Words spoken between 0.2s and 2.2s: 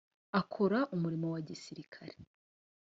akora umurimo wa gisirikare.